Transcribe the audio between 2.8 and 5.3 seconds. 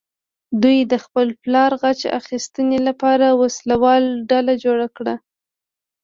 لپاره وسله واله ډله جوړه کړه.